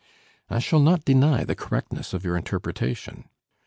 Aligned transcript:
I 0.49 0.57
shall 0.57 0.79
not 0.79 1.05
deny 1.05 1.43
the 1.43 1.53
correctness 1.53 2.11
of 2.11 2.25
your 2.25 2.35
interpretation. 2.35 3.25